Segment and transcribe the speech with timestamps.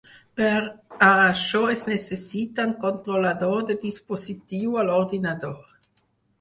[0.39, 0.53] Per
[1.07, 5.65] a això es necessita un controlador de dispositiu a l'ordinador.